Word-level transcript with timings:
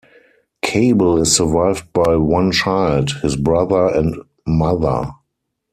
Cable 0.63 1.21
is 1.21 1.35
survived 1.35 1.93
by 1.93 2.15
one 2.17 2.51
child, 2.51 3.11
his 3.21 3.35
brother 3.35 3.85
and 3.85 4.15
mother. 4.47 5.11